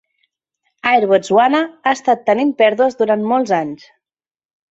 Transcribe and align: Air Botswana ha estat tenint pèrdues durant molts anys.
Air 0.91 1.03
Botswana 1.11 1.59
ha 1.73 1.93
estat 1.97 2.25
tenint 2.31 2.53
pèrdues 2.63 2.99
durant 3.03 3.27
molts 3.33 3.53
anys. 3.59 3.85